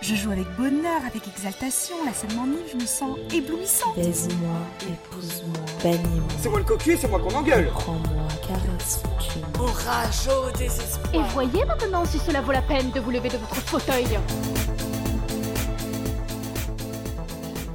[0.00, 3.96] Je joue avec bonheur, avec exaltation, la scène m'ennuie, je me sens éblouissante.
[3.96, 6.28] Baise-moi, épouse-moi, bannis-moi.
[6.40, 7.68] C'est moi le cocu, c'est moi qu'on engueule.
[7.68, 8.28] Prends-moi.
[9.58, 11.14] Orage au désespoir.
[11.14, 14.06] Et voyez maintenant si cela vaut la peine de vous lever de votre fauteuil.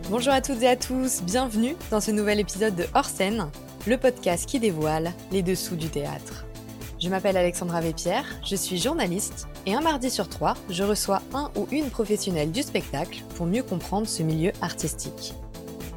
[0.10, 3.50] Bonjour à toutes et à tous, bienvenue dans ce nouvel épisode de Hors scène,
[3.86, 6.46] le podcast qui dévoile les dessous du théâtre.
[7.04, 11.52] Je m'appelle Alexandra Vépierre, je suis journaliste et un mardi sur trois, je reçois un
[11.58, 15.34] ou une professionnelle du spectacle pour mieux comprendre ce milieu artistique.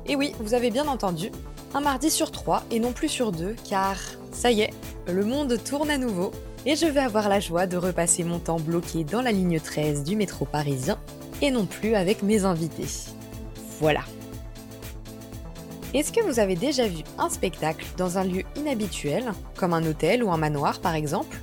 [0.07, 1.31] Et oui, vous avez bien entendu,
[1.75, 3.97] un mardi sur trois et non plus sur deux, car
[4.33, 4.75] ça y est,
[5.07, 6.33] le monde tourne à nouveau
[6.65, 10.03] et je vais avoir la joie de repasser mon temps bloqué dans la ligne 13
[10.03, 10.99] du métro parisien
[11.41, 12.89] et non plus avec mes invités.
[13.79, 14.01] Voilà.
[15.95, 20.23] Est-ce que vous avez déjà vu un spectacle dans un lieu inhabituel, comme un hôtel
[20.23, 21.39] ou un manoir par exemple,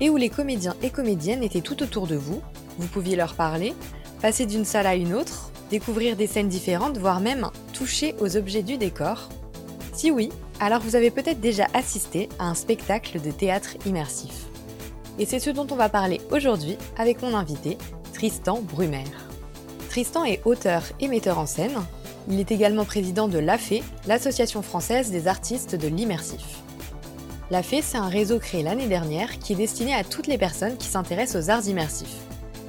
[0.00, 2.40] et où les comédiens et comédiennes étaient tout autour de vous,
[2.78, 3.74] vous pouviez leur parler,
[4.20, 8.62] passer d'une salle à une autre, découvrir des scènes différentes, voire même toucher aux objets
[8.62, 9.28] du décor?
[9.92, 14.46] Si oui, alors vous avez peut-être déjà assisté à un spectacle de théâtre immersif.
[15.18, 17.78] Et c'est ce dont on va parler aujourd'hui avec mon invité,
[18.12, 19.04] Tristan Brumer.
[19.88, 21.78] Tristan est auteur et metteur en scène,
[22.28, 26.62] il est également président de l'AFE, l'Association française des artistes de l'immersif.
[27.50, 30.88] L'AFE, c'est un réseau créé l'année dernière qui est destiné à toutes les personnes qui
[30.88, 32.16] s'intéressent aux arts immersifs.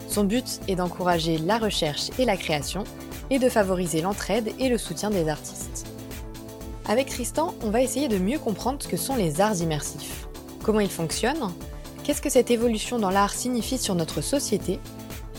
[0.09, 2.83] Son but est d'encourager la recherche et la création
[3.29, 5.87] et de favoriser l'entraide et le soutien des artistes.
[6.87, 10.27] Avec Tristan, on va essayer de mieux comprendre ce que sont les arts immersifs,
[10.61, 11.51] comment ils fonctionnent,
[12.03, 14.79] qu'est-ce que cette évolution dans l'art signifie sur notre société?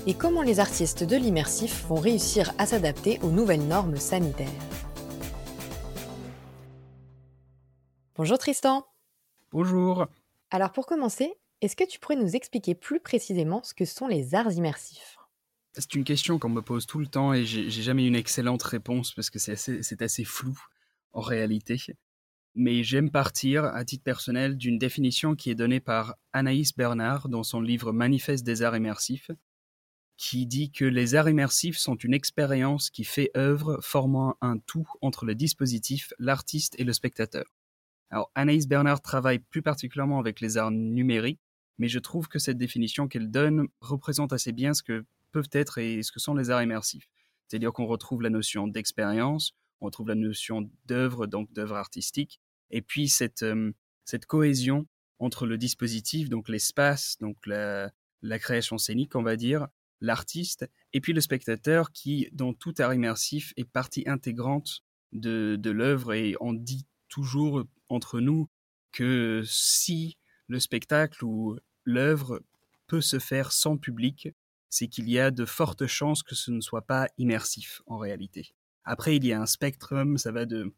[0.07, 4.48] Et comment les artistes de l'immersif vont réussir à s'adapter aux nouvelles normes sanitaires.
[8.15, 8.87] Bonjour Tristan.
[9.51, 10.07] Bonjour.
[10.51, 14.35] Alors pour commencer, est-ce que tu pourrais nous expliquer plus précisément ce que sont les
[14.35, 15.17] arts immersifs?
[15.75, 19.13] C'est une question qu'on me pose tout le temps et j'ai jamais une excellente réponse
[19.13, 20.59] parce que c'est assez, assez flou
[21.13, 21.77] en réalité.
[22.55, 27.42] Mais j'aime partir, à titre personnel, d'une définition qui est donnée par Anaïs Bernard dans
[27.42, 29.30] son livre Manifeste des arts immersifs,
[30.17, 34.89] qui dit que les arts immersifs sont une expérience qui fait œuvre formant un tout
[35.03, 37.45] entre le dispositif, l'artiste et le spectateur.
[38.11, 41.41] Alors Anaïs Bernard travaille plus particulièrement avec les arts numériques,
[41.79, 45.79] mais je trouve que cette définition qu'elle donne représente assez bien ce que peuvent être
[45.79, 47.09] et ce que sont les arts immersifs.
[47.47, 52.41] C'est-à-dire qu'on retrouve la notion d'expérience, on retrouve la notion d'œuvre, donc d'œuvre artistique,
[52.71, 53.73] et puis cette, euh,
[54.05, 54.87] cette cohésion
[55.19, 59.69] entre le dispositif, donc l'espace, donc la, la création scénique, on va dire,
[60.01, 66.12] l'artiste, et puis le spectateur qui, dans tout art immersif, est partie intégrante de, l'œuvre.
[66.12, 68.48] Et on dit toujours entre nous
[68.92, 70.17] que si
[70.48, 72.42] le spectacle ou l'œuvre
[72.86, 74.29] peut se faire sans public,
[74.68, 78.55] c'est qu'il y a de fortes chances que ce ne soit pas immersif en réalité.
[78.85, 80.73] Après, il y a un spectrum, ça va de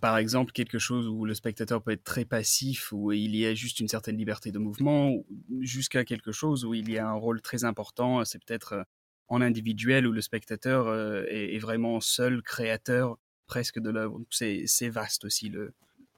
[0.00, 3.54] par exemple quelque chose où le spectateur peut être très passif, où il y a
[3.54, 5.14] juste une certaine liberté de mouvement,
[5.60, 8.82] jusqu'à quelque chose où il y a un rôle très important, c'est peut-être euh,
[9.28, 14.20] en individuel où le spectateur euh, est, vraiment seul créateur presque de l'œuvre.
[14.30, 15.72] C'est vaste aussi le,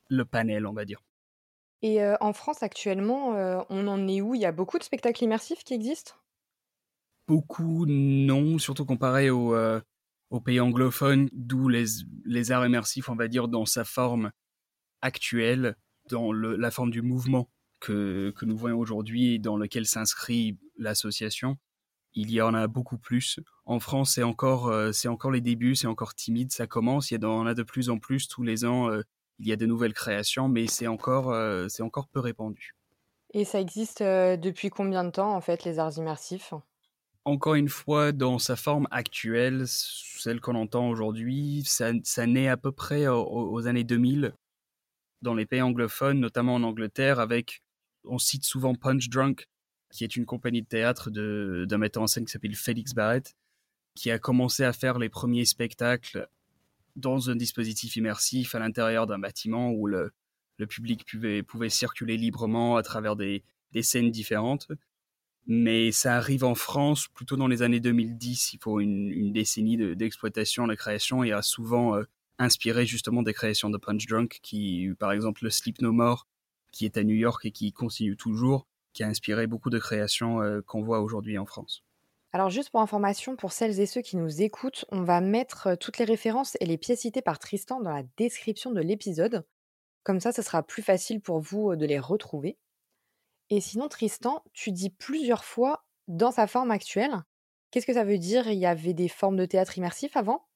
[0.09, 1.03] le panel, on va dire.
[1.83, 4.34] Et euh, en France actuellement, on en est où?
[4.34, 6.15] Il y a beaucoup de spectacles immersifs qui existent?
[7.28, 9.55] Beaucoup, non, surtout comparé au,
[10.31, 14.31] aux pays anglophones, d'où les, arts immersifs, on va dire, dans sa forme
[15.00, 15.77] actuelle,
[16.11, 17.50] dans la forme du mouvement
[17.81, 21.56] que, nous voyons aujourd'hui et dans lequel s'inscrit l'association.
[22.15, 23.39] Il y en a beaucoup plus.
[23.65, 24.91] En France, c'est encore, euh,
[25.31, 27.10] les débuts, c'est encore timide, ça commence.
[27.10, 28.91] Il y en a de plus en plus tous les ans.
[28.91, 29.03] Euh,
[29.39, 32.75] il y a de nouvelles créations, mais c'est encore, euh, c'est encore peu répandu.
[33.34, 36.55] Et ça existe depuis combien de temps, en fait, les arts immersifs?
[37.28, 41.93] Encore une fois, dans sa forme actuelle, celle qu'on entend aujourd'hui, ça,
[42.27, 44.34] naît à peu près aux, années 2000
[45.21, 47.62] dans les pays anglophones, notamment en Angleterre, avec,
[48.05, 49.47] on cite souvent Punch Drunk,
[49.91, 53.34] qui est une compagnie de théâtre d'un metteur en scène qui s'appelle Félix Barrett,
[53.95, 56.28] qui a commencé à faire les premiers spectacles
[56.97, 60.13] dans un dispositif immersif à l'intérieur d'un bâtiment où le,
[60.69, 63.42] public pouvait, pouvait, circuler librement à travers des
[63.83, 64.69] scènes différentes
[65.48, 68.53] mais ça arrive en France plutôt dans les années 2010.
[68.53, 72.04] Il faut une, décennie d'exploitation, de, la création, et a souvent euh,
[72.39, 76.27] inspiré justement des créations de Punch Drunk, qui, par exemple, le Sleep No More,
[76.71, 80.42] qui est à New York et qui continue toujours, qui a inspiré beaucoup de créations
[80.42, 81.83] euh, qu'on voit aujourd'hui en France.
[82.33, 85.77] Alors juste pour information, pour celles et ceux qui nous écoutent, on va mettre euh,
[85.77, 89.47] toutes les références et les pièces citées par Tristan dans la description de l'épisode.
[90.04, 92.59] Comme ça, ce sera plus facile pour vous de les retrouver.
[93.50, 97.22] Et sinon, Tristan, tu dis plusieurs fois dans sa forme actuelle.
[97.71, 98.48] Qu'est-ce que ça veut dire?
[98.48, 100.47] Il y avait des formes de théâtre immersif avant?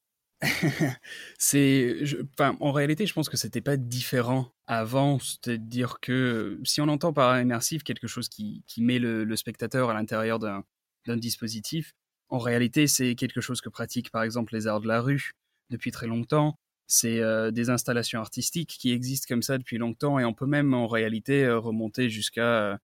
[1.37, 1.95] C'est,
[2.39, 7.39] en réalité, je pense que c'était pas différent avant, c'est-à-dire que si on entend par
[7.39, 10.63] immersif quelque chose qui, qui met le, spectateur à l'intérieur d'un,
[11.05, 11.93] dispositif,
[12.29, 15.33] en réalité, c'est quelque chose que pratiquent par exemple les arts de la rue
[15.69, 16.57] depuis très longtemps.
[16.95, 20.75] C'est euh, des installations artistiques qui existent comme ça depuis longtemps et on peut même
[20.75, 22.79] en réalité euh, remonter jusqu'à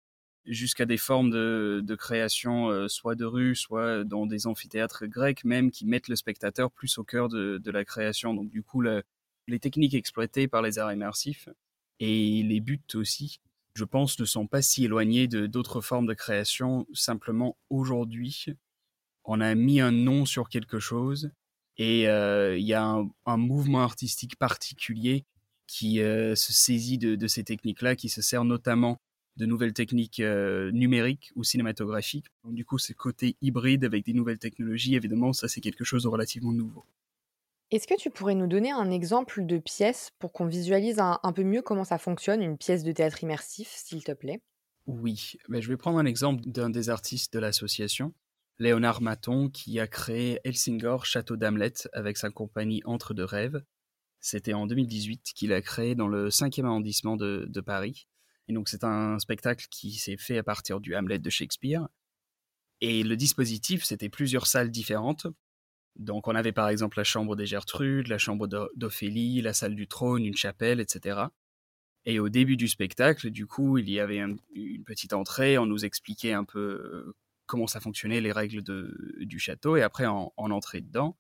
[0.47, 5.45] jusqu'à des formes de, de création, euh, soit de rue, soit dans des amphithéâtres grecs
[5.45, 8.33] même, qui mettent le spectateur plus au cœur de, de la création.
[8.33, 11.51] Donc du coup, les techniques exploitées par les arts immersifs
[12.01, 13.41] et les buts aussi,
[13.75, 16.87] je pense, ne sont pas si éloignés d'autres formes de création.
[16.95, 18.47] Simplement, aujourd'hui,
[19.25, 21.31] on a mis un nom sur quelque chose
[21.79, 25.25] et euh, il y a un, un, mouvement artistique particulier
[25.67, 29.01] qui euh, se saisit de, de ces techniques-là, qui se sert notamment
[29.37, 32.27] de nouvelles techniques euh, numériques ou cinématographiques.
[32.43, 36.03] Donc, du coup, c'est côté hybride avec des nouvelles technologies, évidemment, ça c'est quelque chose
[36.03, 36.85] de relativement nouveau.
[37.71, 41.45] Est-ce que tu pourrais nous donner un exemple de pièce pour qu'on visualise un, peu
[41.45, 44.41] mieux comment ça fonctionne, une pièce de théâtre immersif, s'il te plaît?
[44.87, 48.15] Oui, ben, je vais prendre un exemple d'un des artistes de l'association,
[48.59, 53.63] Léonard Maton, qui a créé Helsingor Château d'Hamlet avec sa compagnie Entre deux rêves.
[54.21, 58.09] C'était en 2018 qu'il a créé dans le 5e arrondissement de Paris.
[58.49, 61.87] Et donc c'est un spectacle qui s'est fait à partir du Hamlet de Shakespeare.
[62.81, 65.27] Et le dispositif, c'était plusieurs salles différentes.
[65.97, 68.47] Donc on avait par exemple la chambre des Gertrudes, la chambre
[68.77, 71.21] d'Ophélie, la salle du trône, une chapelle, etc.
[72.05, 75.85] Et au début du spectacle, du coup, il y avait une petite entrée, on nous
[75.85, 77.17] expliquait un peu euh,
[77.49, 81.17] comment ça fonctionnait, les règles du château, et après on, entrait dedans,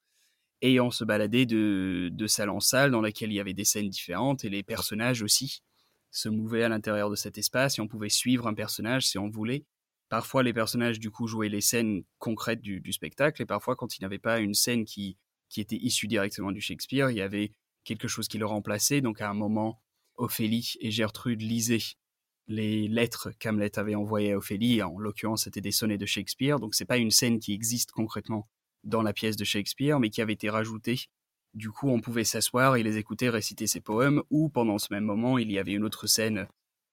[0.63, 3.65] et on se baladait de, de salle en salle dans laquelle il y avait des
[3.65, 5.63] scènes différentes, et les personnages aussi
[6.11, 9.29] se mouvaient à l'intérieur de cet espace et on pouvait suivre un personnage si on
[9.29, 9.65] voulait.
[10.09, 14.03] Parfois, les personnages, du coup, jouaient les scènes concrètes du, spectacle et parfois, quand il
[14.03, 17.53] n'y avait pas une scène qui, qui était issue directement du Shakespeare, il y avait
[17.85, 19.03] quelque chose qui le remplaçait.
[19.03, 19.83] Donc, à un moment,
[20.17, 21.79] Ophélie et Gertrude lisaient
[22.49, 24.83] les lettres qu'Hamlet avait envoyées à Ophélie.
[24.83, 26.59] En l'occurrence, c'était des sonnets de Shakespeare.
[26.59, 28.49] Donc, c'est pas une scène qui existe concrètement
[28.85, 30.99] dans la pièce de Shakespeare, mais qui avait été rajoutée
[31.55, 35.05] du coup, on pouvait s'asseoir et les écouter réciter ses poèmes, ou pendant ce même
[35.05, 36.47] moment, il y avait une autre scène,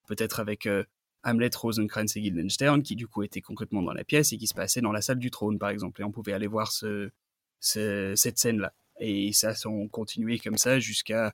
[0.07, 0.83] peut-être avec euh,
[1.23, 4.53] Hamlet, Rosencrantz et Guildenstern, qui du coup était concrètement dans la pièce et qui se
[4.53, 6.01] passait dans la salle du trône, par exemple.
[6.01, 7.11] Et on pouvait aller voir cette
[7.59, 8.73] scène-là.
[8.99, 11.33] Et ça, on continuait comme ça jusqu'à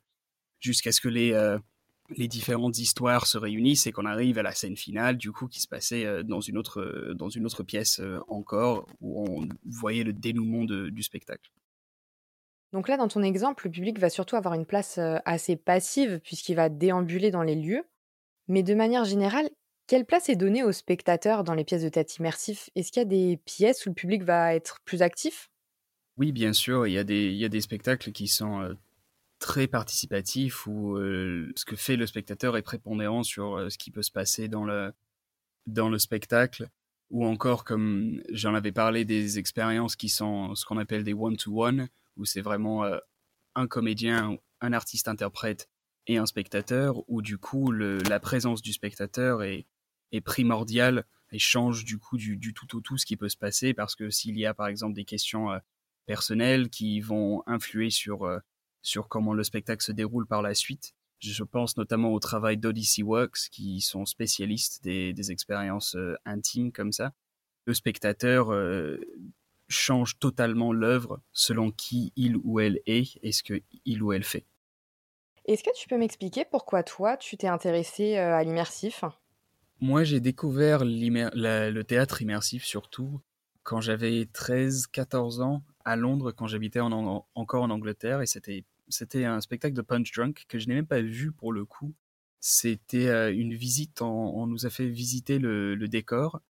[0.61, 1.59] ce que les, euh,
[2.17, 5.61] les différentes histoires se réunissent et qu'on arrive à la scène finale, du coup, qui
[5.61, 10.13] se passait euh, dans, une autre, dans une autre pièce encore, où on voyait le
[10.13, 11.51] dénouement du spectacle.
[12.73, 16.55] Donc là, dans ton exemple, le public va surtout avoir une place assez passive puisqu'il
[16.55, 17.83] va déambuler dans les lieux.
[18.47, 19.49] Mais de manière générale,
[19.87, 22.69] quelle place est donnée aux spectateurs dans les pièces de théâtre immersif?
[22.75, 25.49] Est-ce qu'il y a des pièces où le public va être plus actif?
[26.17, 26.87] Oui, bien sûr.
[26.87, 28.75] Il y, a des, il y a des spectacles qui sont
[29.41, 34.11] très participatifs où ce que fait le spectateur est prépondérant sur ce qui peut se
[34.11, 34.93] passer dans le,
[35.67, 36.69] dans le spectacle.
[37.09, 41.89] Ou encore, comme j'en avais parlé, des expériences qui sont ce qu'on appelle des one-to-one,
[42.15, 42.97] où c'est vraiment euh,
[43.55, 45.69] un comédien, un artiste-interprète
[46.07, 49.67] et un spectateur, où du coup la présence du spectateur est,
[50.25, 53.95] primordiale et change du coup du, tout au tout ce qui peut se passer, parce
[53.95, 55.59] que s'il y a par exemple des questions euh,
[56.05, 58.39] personnelles qui vont influer sur, euh,
[58.81, 63.03] sur comment le spectacle se déroule par la suite, je pense notamment au travail d'Odyssey
[63.03, 65.95] Works, qui sont spécialistes des, des expériences
[66.25, 67.13] intimes comme ça.
[67.65, 68.51] Le spectateur
[69.71, 74.23] change totalement l'œuvre selon qui il ou elle est et ce que il ou elle
[74.23, 74.45] fait.
[75.45, 79.03] Est-ce que tu peux m'expliquer pourquoi toi, tu t'es intéressé euh, à l'immersif?
[79.79, 83.19] Moi, j'ai découvert le théâtre immersif surtout
[83.63, 88.63] quand j'avais 13-14 ans à Londres, quand j'habitais encore en Angleterre, et c'était
[89.15, 91.93] un spectacle de Punch Drunk que je n'ai même pas vu pour le coup.
[92.39, 96.41] C'était euh, une visite, on, nous a fait visiter le décor.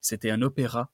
[0.00, 0.90] C'était un opéra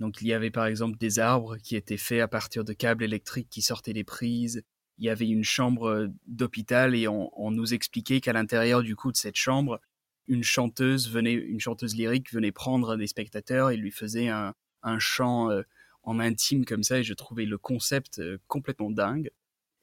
[0.00, 3.04] donc il y avait par exemple des arbres qui étaient faits à partir de câbles
[3.04, 4.62] électriques qui sortaient des prises.
[4.98, 9.12] Il y avait une chambre euh, d'hôpital et on, nous expliquait qu'à l'intérieur du coup
[9.12, 9.80] de cette chambre,
[10.26, 14.54] une chanteuse venait, une chanteuse lyrique venait prendre des spectateurs et lui faisait un,
[14.98, 15.62] chant euh,
[16.02, 16.98] en intime comme ça.
[16.98, 19.30] Et je trouvais le concept complètement dingue.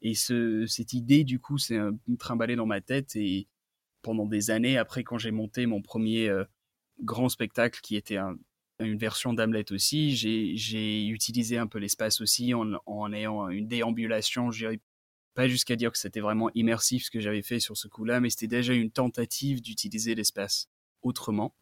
[0.02, 1.78] Et ce, cette idée du coup s'est
[2.18, 3.48] trimballée dans ma tête et
[4.02, 6.28] pendant des années après quand j'ai monté mon premier
[7.02, 8.36] grand spectacle qui était un,
[8.84, 10.16] une version d'Hamlet aussi.
[10.16, 14.50] J'ai utilisé un peu l'espace aussi en, ayant une déambulation.
[14.50, 14.76] Je
[15.34, 18.28] pas jusqu'à dire que c'était vraiment immersif ce que j'avais fait sur ce coup-là, mais
[18.28, 20.68] c'était déjà une tentative d'utiliser l'espace
[21.00, 21.54] autrement.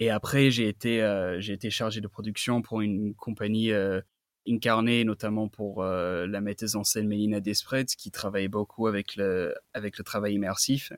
[0.00, 4.00] Et après, j'ai été, euh, chargé de production pour une compagnie euh,
[4.48, 9.54] incarnée, notamment pour euh, la metteuse en scène Mélina Desprez, qui travaillait beaucoup avec le,
[9.74, 10.92] avec le travail immersif.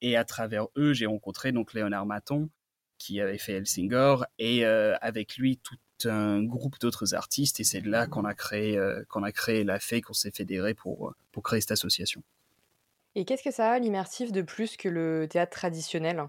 [0.00, 2.50] Et à travers eux, j'ai rencontré donc Léonard Maton,
[2.98, 7.60] qui avait fait Helsingor, et avec lui tout un groupe d'autres artistes.
[7.60, 11.14] Et c'est là qu'on a créé, qu'on a créé la FEI, qu'on s'est fédéré pour,
[11.32, 12.22] pour créer cette association.
[13.14, 16.24] Et qu'est-ce que ça a l'immersif de plus que le théâtre traditionnel?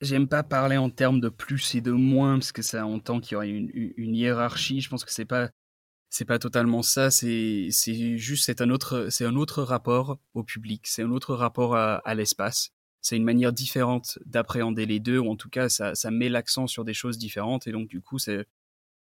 [0.00, 3.32] J'aime pas parler en termes de plus et de moins parce que ça entend qu'il
[3.32, 4.80] y aurait une, une, hiérarchie.
[4.80, 5.50] Je pense que c'est pas
[6.14, 7.10] c'est pas totalement ça.
[7.10, 7.70] C'est
[8.16, 10.86] juste c'est un autre c'est un autre rapport au public.
[10.86, 12.70] C'est un autre rapport à, à l'espace.
[13.00, 16.68] C'est une manière différente d'appréhender les deux ou en tout cas ça ça met l'accent
[16.68, 18.46] sur des choses différentes et donc du coup c'est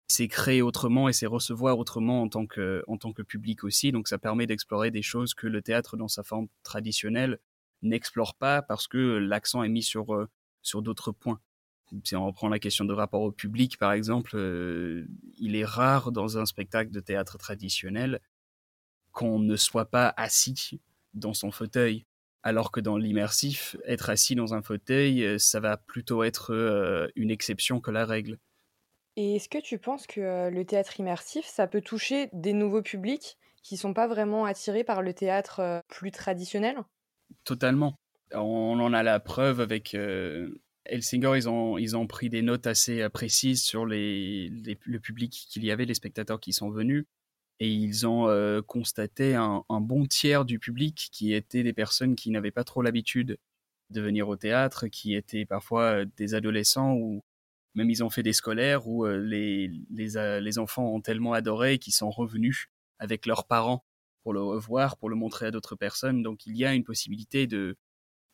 [0.08, 3.90] c'est créer autrement et c'est recevoir autrement en tant que en tant que public aussi.
[3.90, 7.40] Donc ça permet d'explorer des choses que le théâtre dans sa forme traditionnelle
[7.82, 10.28] n'explore pas parce que l'accent est mis sur euh,
[10.62, 11.40] sur d'autres points.
[12.04, 15.06] Si on reprend la question de rapport au public, par exemple, euh,
[15.38, 18.20] il est rare dans un spectacle de théâtre traditionnel
[19.12, 20.80] qu'on ne soit pas assis
[21.14, 22.06] dans son fauteuil.
[22.42, 27.08] Alors que dans l'immersif, être assis dans un fauteuil, euh, ça va plutôt être euh,
[27.16, 28.38] une exception que la règle.
[29.16, 33.36] Et est-ce que tu penses que le théâtre immersif, ça peut toucher des nouveaux publics
[33.62, 36.78] qui sont pas vraiment attirés par le théâtre plus traditionnel?
[37.44, 37.96] Totalement.
[38.32, 39.94] On en a la preuve avec
[40.86, 45.64] Elsinger, ils ont, ils ont pris des notes assez euh, précises sur le public qu'il
[45.64, 47.06] y avait, les spectateurs qui sont venus.
[47.60, 52.30] Et ils ont euh, constaté un, bon tiers du public qui étaient des personnes qui
[52.30, 53.38] n'avaient pas trop l'habitude
[53.90, 57.22] de venir au théâtre, qui étaient parfois des adolescents ou
[57.74, 61.92] même ils ont fait des scolaires où les, les, les enfants ont tellement adoré qu'ils
[61.92, 62.68] sont revenus
[62.98, 63.84] avec leurs parents
[64.22, 66.22] pour le revoir, pour le montrer à d'autres personnes.
[66.22, 67.76] Donc il y a une possibilité de,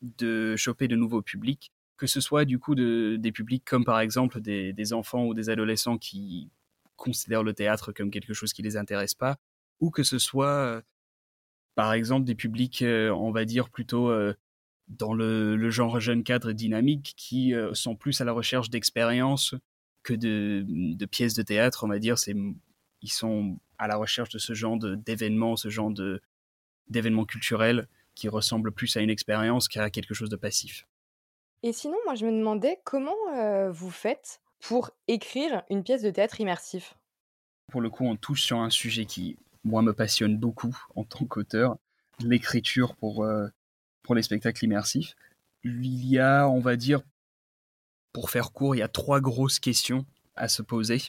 [0.01, 3.99] de choper de nouveaux publics, que ce soit du coup de, des publics comme par
[3.99, 6.49] exemple des, enfants ou des adolescents qui
[6.95, 9.37] considèrent le théâtre comme quelque chose qui les intéresse pas,
[9.79, 10.83] ou que ce soit
[11.77, 14.33] par exemple des publics, euh, on va dire plutôt euh,
[14.87, 19.53] dans le, genre jeune cadre dynamique qui euh, sont plus à la recherche d'expériences
[20.01, 22.35] que de, pièces de théâtre, on va dire, c'est
[23.03, 25.91] ils sont à la recherche de ce genre d'événements, ce genre
[26.87, 30.87] d'événements culturels qui ressemble plus à une expérience qu'à quelque chose de passif.
[31.63, 33.15] Et sinon, moi, je me demandais comment
[33.71, 36.95] vous faites pour écrire une pièce de théâtre immersif?
[37.71, 41.25] Pour le coup, on touche sur un sujet qui, moi, me passionne beaucoup en tant
[41.25, 41.77] qu'auteur,
[42.19, 43.27] l'écriture pour,
[44.03, 45.15] pour les spectacles immersifs.
[45.63, 47.01] Il y a, on va dire,
[48.13, 51.01] pour faire court, il y a trois grosses questions à se poser.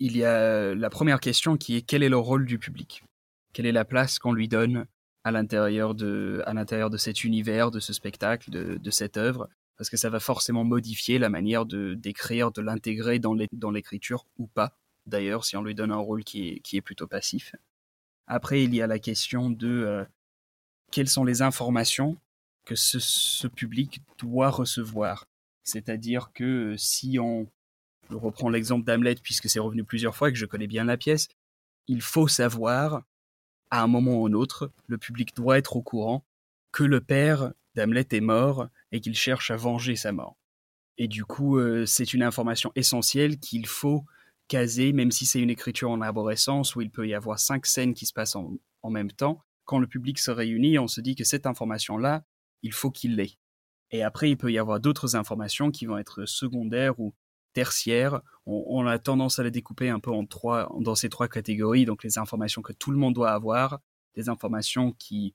[0.00, 3.04] Il y a la première question qui est quel est le rôle du public?
[3.52, 4.86] Quelle est la place qu'on lui donne
[5.24, 9.48] à l'intérieur de, de cet univers, de ce spectacle, de, de cette œuvre,
[9.82, 14.46] parce que ça va forcément modifier la manière de d'écrire, de l'intégrer dans, l'écriture ou
[14.46, 14.78] pas.
[15.06, 17.56] D'ailleurs, si on lui donne un rôle qui est, plutôt passif.
[18.28, 20.04] Après, il y a la question de euh,
[20.92, 22.16] quelles sont les informations
[22.64, 25.26] que ce, public doit recevoir.
[25.64, 27.48] C'est-à-dire que si on
[28.08, 30.96] je reprends l'exemple d'Hamlet puisque c'est revenu plusieurs fois et que je connais bien la
[30.96, 31.26] pièce,
[31.88, 33.02] il faut savoir
[33.72, 36.24] à un moment ou un autre, le public doit être au courant
[36.70, 40.36] que le père d'Hamlet est mort et qu'il cherche à venger sa mort.
[40.98, 44.04] Et du coup, euh, c'est une information essentielle qu'il faut
[44.48, 47.94] caser, même si c'est une écriture en arborescence où il peut y avoir cinq scènes
[47.94, 48.58] qui se passent en,
[48.90, 49.40] même temps.
[49.64, 52.24] Quand le public se réunit, on se dit que cette information-là,
[52.62, 53.38] il faut qu'il l'ait.
[53.90, 57.14] Et après, il peut y avoir d'autres informations qui vont être secondaires ou
[57.52, 58.20] tertiaires.
[58.46, 61.84] On, on, a tendance à les découper un peu en trois, dans ces trois catégories.
[61.84, 63.80] Donc les informations que tout le monde doit avoir,
[64.14, 65.34] des informations qui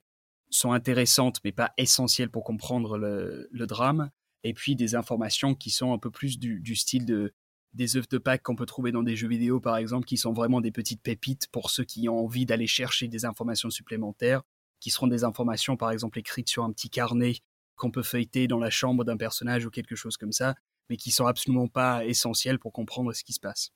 [0.50, 4.10] sont intéressantes mais pas essentielles pour comprendre le, drame,
[4.44, 7.34] et puis des informations qui sont un peu plus du, du style de
[7.74, 10.32] des œuvres de Pâques qu'on peut trouver dans des jeux vidéo par exemple, qui sont
[10.32, 14.42] vraiment des petites pépites pour ceux qui ont envie d'aller chercher des informations supplémentaires,
[14.80, 17.36] qui seront des informations par exemple écrites sur un petit carnet
[17.76, 20.54] qu'on peut feuilleter dans la chambre d'un personnage ou quelque chose comme ça,
[20.88, 23.70] mais qui sont absolument pas essentielles pour comprendre ce qui se passe.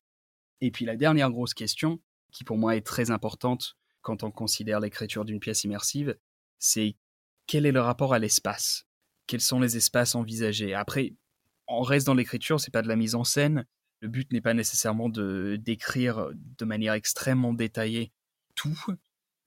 [0.61, 2.01] Et puis la dernière grosse question,
[2.33, 6.17] qui pour moi est très importante quand on considère l'écriture d'une pièce immersive,
[6.63, 6.97] c'est
[7.47, 8.87] quel est le rapport à l'espace?
[9.27, 10.75] Quels sont les espaces envisagés?
[10.75, 11.15] Après,
[11.67, 13.67] on reste dans l'écriture, c'est pas de la mise en scène.
[14.01, 18.13] Le but n'est pas nécessairement de d'écrire de manière extrêmement détaillée
[18.55, 18.79] tout,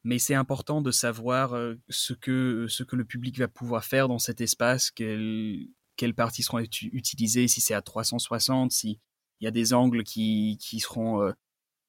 [0.03, 4.07] mais c'est important de savoir euh, ce que ce que le public va pouvoir faire
[4.07, 8.99] dans cet espace, quel, quelles parties seront utilisées, si c'est à 360, s'il
[9.41, 11.31] y a des angles qui, qui seront euh,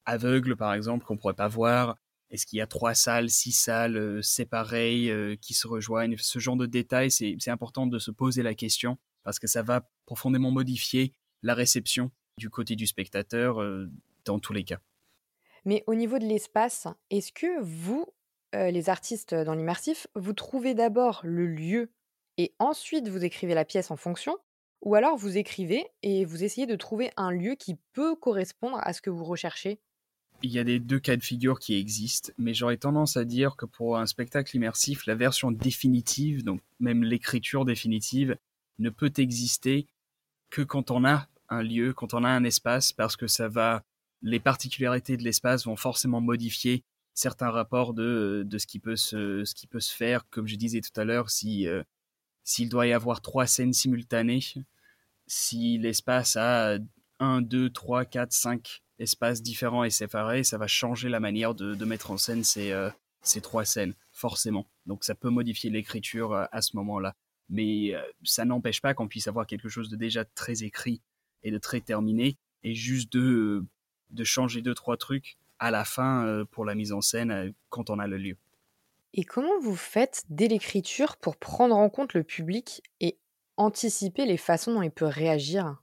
[0.05, 1.97] aveugles, par exemple, qu'on pourrait pas voir.
[2.37, 6.19] Est-ce qu'il y a trois salles, six salles euh, séparées euh, qui se rejoignent?
[6.19, 9.89] Ce genre de détails, c'est important de se poser la question parce que ça va
[10.05, 13.57] profondément modifier la réception du côté du spectateur
[14.27, 14.81] dans tous les cas.
[15.65, 18.07] Mais au niveau de l'espace, est-ce que vous,
[18.53, 21.91] les artistes dans l'immersif, vous trouvez d'abord le lieu
[22.37, 24.37] et ensuite vous écrivez la pièce en fonction?
[24.83, 28.93] Ou alors vous écrivez et vous essayez de trouver un lieu qui peut correspondre à
[28.93, 29.81] ce que vous recherchez?
[30.43, 33.57] Il y a des deux cas de figure qui existent, mais j'aurais tendance à dire
[33.57, 38.37] que pour un spectacle immersif, la version définitive, donc même l'écriture définitive,
[38.79, 39.87] ne peut exister
[40.51, 43.83] que quand on a un lieu, quand on a un espace, parce que ça va,
[44.23, 49.45] les particularités de l'espace vont forcément modifier certains rapports de, de ce qui peut se,
[49.45, 50.29] ce qui peut se faire.
[50.31, 51.83] Comme je disais tout à l'heure, si, euh,
[52.45, 54.43] s'il doit y avoir trois scènes simultanées,
[55.27, 56.79] si l'espace a
[57.19, 61.85] 1, 2, 3, 4, 5 espaces différents et séparés, ça va changer la manière de,
[61.85, 62.91] mettre en scène ces, euh,
[63.23, 64.67] ces trois scènes, forcément.
[64.87, 67.15] Donc ça peut modifier l'écriture euh, à ce moment-là.
[67.49, 71.01] Mais ça n'empêche pas qu'on puisse avoir quelque chose de déjà très écrit
[71.45, 73.65] et de très terminé, et juste de,
[74.11, 78.01] de changer deux, trois trucs à la fin pour la mise en scène quand on
[78.01, 78.37] a le lieu.
[79.19, 83.19] Et comment vous faites dès l'écriture pour prendre en compte le public et
[83.57, 85.83] anticiper les façons dont il peut réagir?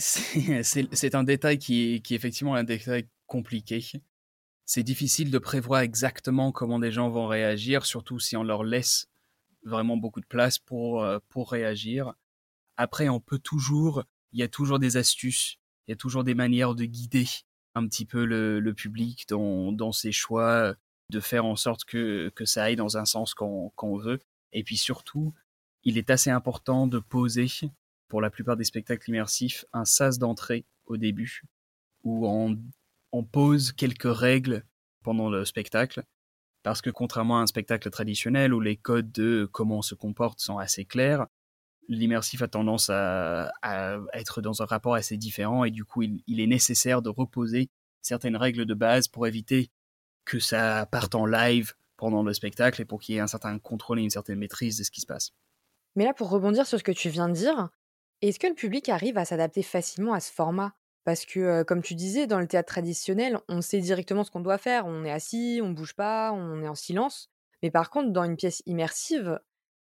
[0.00, 3.84] C'est un détail qui est, qui effectivement un détail compliqué.
[4.64, 9.08] C'est difficile de prévoir exactement comment des gens vont réagir, surtout si on leur laisse
[9.64, 12.14] vraiment beaucoup de place pour, pour réagir.
[12.76, 16.34] Après, on peut toujours, il y a toujours des astuces, il y a toujours des
[16.34, 17.26] manières de guider
[17.74, 20.74] un petit peu le, public dans, dans ses choix,
[21.10, 24.20] de faire en sorte que, que ça aille dans un sens qu'on veut.
[24.52, 25.34] Et puis surtout,
[25.84, 27.48] il est assez important de poser,
[28.10, 31.42] pour la plupart des spectacles immersifs, un sas d'entrée au début,
[32.02, 34.64] où on, pose quelques règles
[35.02, 36.02] pendant le spectacle,
[36.62, 40.40] parce que contrairement à un spectacle traditionnel où les codes de comment on se comporte
[40.40, 41.26] sont assez clairs,
[41.88, 43.50] l'immersif a tendance à,
[44.12, 47.70] être dans un rapport assez différent et du coup il, est nécessaire de reposer
[48.02, 49.70] certaines règles de base pour éviter
[50.24, 53.58] que ça parte en live pendant le spectacle et pour qu'il y ait un certain
[53.58, 55.32] contrôle et une certaine maîtrise de ce qui se passe.
[55.96, 57.70] Mais là, pour rebondir sur ce que tu viens de dire,
[58.22, 60.74] est-ce que le public arrive à s'adapter facilement à ce format?
[61.04, 64.58] Parce que, comme tu disais, dans le théâtre traditionnel, on sait directement ce qu'on doit
[64.58, 64.86] faire.
[64.86, 67.30] On est assis, on bouge pas, on est en silence.
[67.62, 69.40] Mais par contre, dans une pièce immersive,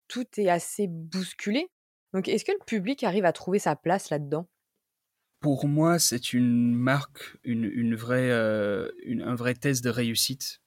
[0.08, 1.68] tout est assez bousculé.
[2.12, 4.46] Donc, est-ce que le public arrive à trouver sa place là-dedans?
[5.40, 10.60] Pour moi, c'est une marque, une, vraie, un vrai test de réussite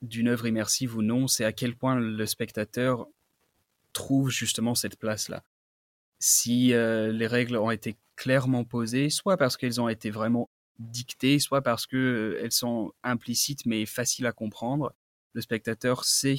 [0.00, 1.28] d'une œuvre immersive ou non.
[1.28, 3.06] C'est à quel point le spectateur
[3.92, 5.44] trouve justement cette place-là.
[6.24, 11.40] Si euh, les règles ont été clairement posées, soit parce qu'elles ont été vraiment dictées,
[11.40, 14.94] soit parce qu'elles euh, sont implicites mais faciles à comprendre,
[15.32, 16.38] le spectateur sait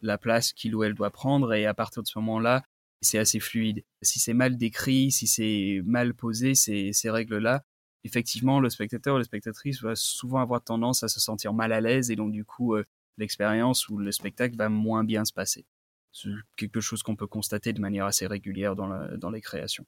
[0.00, 2.64] la place qu'il ou elle doit prendre et à partir de ce moment-là,
[3.00, 3.84] c'est assez fluide.
[4.02, 7.62] Si c'est mal décrit, si c'est mal posé, ces, ces règles-là,
[8.02, 11.80] effectivement, le spectateur ou la spectatrice va souvent avoir tendance à se sentir mal à
[11.80, 12.84] l'aise et donc du coup, euh,
[13.18, 15.64] l'expérience ou le spectacle va moins bien se passer.
[16.12, 19.86] C'est quelque chose qu'on peut constater de manière assez régulière dans, la, dans les créations.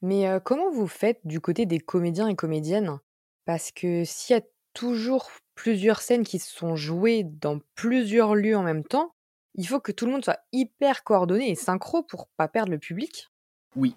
[0.00, 2.98] Mais euh, comment vous faites du côté des comédiens et comédiennes?
[3.44, 4.42] Parce que s'il y a
[4.74, 9.14] toujours plusieurs scènes qui sont jouées dans plusieurs lieux en même temps,
[9.54, 12.78] il faut que tout le monde soit hyper coordonné et synchro pour pas perdre le
[12.78, 13.28] public?
[13.76, 13.94] Oui,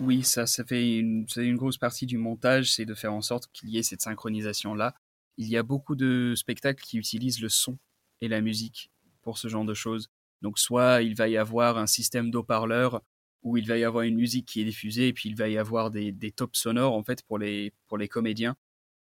[0.00, 3.50] oui, ça, ça fait une, une grosse partie du montage, c'est de faire en sorte
[3.52, 4.94] qu'il y ait cette synchronisation-là.
[5.36, 7.78] Il y a beaucoup de spectacles qui utilisent le son
[8.20, 8.90] et la musique
[9.22, 10.10] pour ce genre de choses.
[10.42, 13.02] Donc soit il va y avoir un système d'eau-parleur
[13.42, 15.58] où il va y avoir une musique qui est diffusée et puis il va y
[15.58, 17.72] avoir des, tops sonores en fait pour les,
[18.10, 18.56] comédiens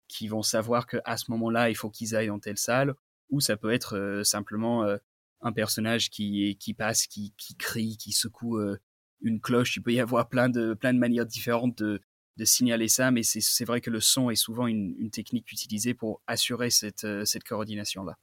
[0.08, 2.96] qui vont savoir qu'à ce moment-là il faut qu'ils aillent dans telle salle
[3.30, 4.98] ou ça peut être euh, simplement euh,
[5.42, 8.78] un personnage qui, passe, qui, crie, qui secoue euh,
[9.22, 9.76] une cloche.
[9.76, 12.02] Il peut y avoir plein de, plein de manières différentes de,
[12.46, 16.70] signaler ça, mais c'est vrai que le son est souvent une, technique utilisée pour assurer
[16.70, 18.18] cette, cette coordination-là.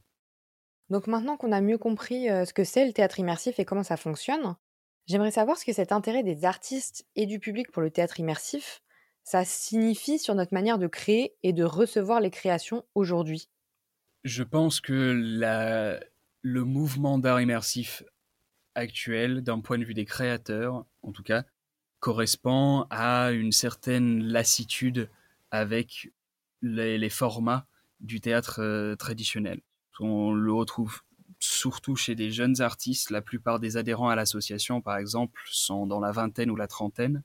[0.91, 3.97] Donc maintenant qu'on a mieux compris ce que c'est le théâtre immersif et comment ça
[3.97, 4.57] fonctionne,
[5.07, 8.83] j'aimerais savoir ce que cet intérêt des artistes et du public pour le théâtre immersif,
[9.23, 13.49] ça signifie sur notre manière de créer et de recevoir les créations aujourd'hui?
[14.25, 16.01] Je pense que
[16.43, 18.03] le mouvement d'art immersif
[18.75, 21.45] actuel, d'un point de vue des créateurs, en tout cas,
[22.01, 25.11] correspond à une certaine lassitude
[25.51, 26.11] avec
[26.63, 27.67] les, formats
[28.01, 29.61] du théâtre traditionnel.
[29.99, 31.01] On le retrouve
[31.39, 33.11] surtout chez des jeunes artistes.
[33.11, 37.23] La plupart des adhérents à l'association, par exemple, sont dans la vingtaine ou la trentaine.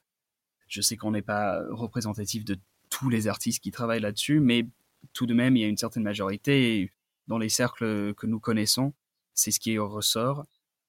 [0.68, 2.58] Je sais qu'on n'est pas représentatif de
[2.90, 4.68] tous les artistes qui travaillent là-dessus, mais
[5.14, 6.92] tout de même, il y a une certaine majorité
[7.28, 8.94] dans les cercles que nous connaissons
[9.36, 10.46] c'est ce qui ressort.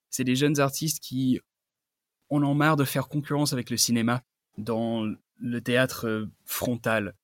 [0.09, 1.41] C'est des jeunes artistes qui
[2.31, 4.23] en ont marre de faire concurrence avec le cinéma
[4.57, 5.05] dans
[5.39, 7.15] le théâtre euh, frontal,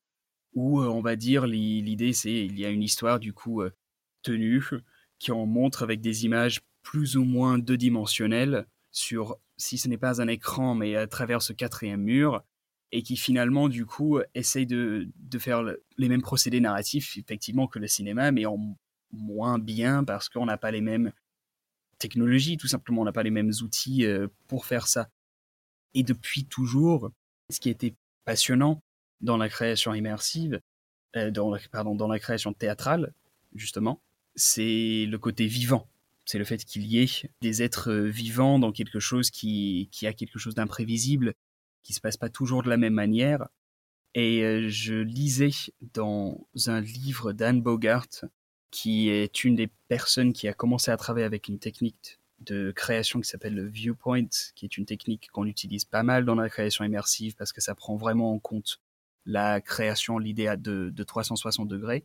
[0.54, 3.62] où on va dire l'idée c'est il y a une histoire du coup
[4.22, 4.64] tenue
[5.18, 9.98] qui en montre avec des images plus ou moins deux dimensionnelles sur si ce n'est
[9.98, 12.42] pas un écran mais à travers ce quatrième mur
[12.90, 15.62] et qui finalement du coup essaye de, de faire
[15.96, 18.76] les mêmes procédés narratifs effectivement que le cinéma mais en
[19.12, 21.12] moins bien parce qu'on n'a pas les mêmes
[22.02, 25.08] technologies, tout simplement, on n'a pas les mêmes outils euh, pour faire ça.
[25.94, 27.10] Et depuis toujours,
[27.48, 28.82] ce qui était passionnant
[29.20, 30.60] dans la création immersive,
[31.16, 31.30] euh,
[31.70, 33.12] pardon, dans la création théâtrale,
[33.54, 34.02] justement,
[34.34, 35.88] c'est le côté vivant.
[36.24, 40.12] C'est le fait qu'il y ait des êtres vivants dans quelque chose qui, qui a
[40.12, 41.34] quelque chose d'imprévisible,
[41.82, 43.48] qui se passe pas toujours de la même manière.
[44.14, 45.50] Et euh, je lisais
[45.94, 48.06] dans un livre d'Anne Bogart
[48.70, 53.20] qui est une des personnes qui a commencé à travailler avec une technique de création
[53.20, 56.84] qui s'appelle le viewpoint, qui est une technique qu'on utilise pas mal dans la création
[56.84, 58.80] immersive parce que ça prend vraiment en compte
[59.26, 62.04] la création, l'idée de, de 360 degrés,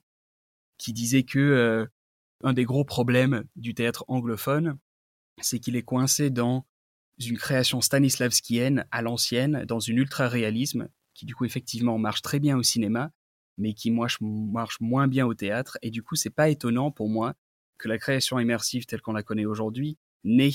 [0.78, 1.86] qui disait que euh,
[2.44, 4.78] un des gros problèmes du théâtre anglophone,
[5.42, 6.66] c'est qu'il est coincé dans
[7.20, 12.58] une création stanislavskienne à l'ancienne, dans une ultra-réalisme, qui du coup effectivement marche très bien
[12.58, 13.12] au cinéma,
[13.58, 14.20] mais qui marche,
[14.80, 15.78] moins bien au théâtre.
[15.82, 17.34] Et du coup, c'est pas étonnant pour moi
[17.80, 20.52] que la création immersive telle qu'on la connaît aujourd'hui naît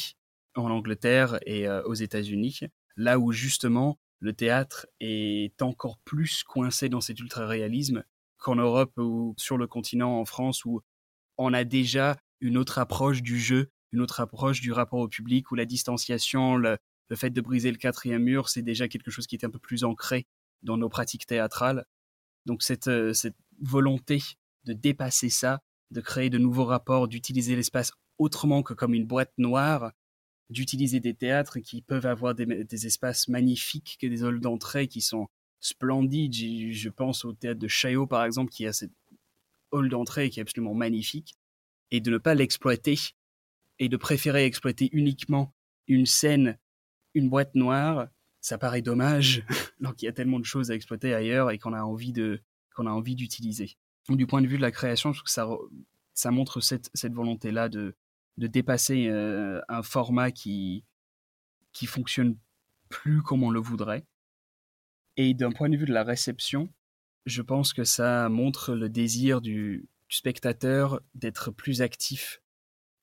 [0.55, 2.61] en Angleterre et euh, aux États-Unis,
[2.97, 8.05] là où justement le théâtre est encore plus coincé dans cet ultra-réalisme
[8.39, 10.81] qu'en Europe ou sur le continent en France où
[11.39, 15.51] on a déjà une autre approche du jeu, une autre approche du rapport au public
[15.51, 16.79] où la distanciation, le,
[17.15, 19.85] fait de briser le quatrième mur, c'est déjà quelque chose qui est un peu plus
[19.85, 20.27] ancré
[20.63, 21.85] dans nos pratiques théâtrales.
[22.47, 24.23] Donc cette, euh, cette volonté
[24.65, 29.33] de dépasser ça, de créer de nouveaux rapports, d'utiliser l'espace autrement que comme une boîte
[29.37, 29.93] noire,
[30.53, 35.29] d'utiliser des théâtres qui peuvent avoir des, espaces magnifiques, que des halls d'entrée qui sont
[35.61, 36.35] splendides.
[36.35, 38.93] Je pense au théâtre de Chaillot, par exemple, qui a cette
[39.73, 41.35] hall d'entrée qui est absolument magnifique,
[41.91, 42.99] et de ne pas l'exploiter,
[43.79, 45.55] et de préférer exploiter uniquement
[45.89, 46.59] une scène,
[47.15, 48.09] une boîte noire,
[48.41, 49.45] ça paraît dommage,
[49.81, 52.41] alors qu'il y a tellement de choses à exploiter ailleurs et qu'on a envie de
[52.75, 53.77] qu'on a envie d'utiliser.
[54.09, 55.47] Du point de vue de la création, je trouve que ça,
[56.15, 57.95] ça montre cette, cette volonté-là de,
[58.39, 60.85] de dépasser euh, un format qui,
[61.73, 62.39] qui fonctionne
[62.89, 64.07] plus comme on le voudrait.
[65.17, 66.73] Et d'un point de vue de la réception,
[67.27, 72.43] je pense que ça montre le désir du, spectateur d'être plus actif,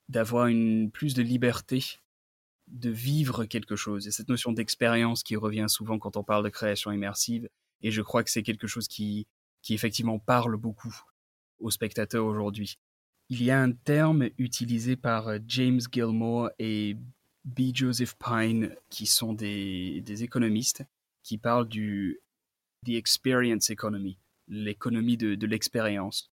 [0.09, 0.47] d'avoir
[0.93, 1.99] plus de liberté
[2.67, 4.07] de vivre quelque chose.
[4.07, 7.49] Et cette notion d'expérience qui revient souvent quand on parle de création immersive.
[7.81, 9.25] Et je crois que c'est quelque chose qui,
[9.63, 10.95] qui effectivement parle beaucoup
[11.59, 12.77] aux spectateurs aujourd'hui.
[13.29, 16.95] Il y a un terme utilisé par euh, James Gilmore et
[17.45, 17.73] B.
[17.73, 20.83] Joseph Pine, qui sont des, des économistes,
[21.23, 22.19] qui parlent du
[22.85, 26.31] the experience economy, l'économie de, l'expérience.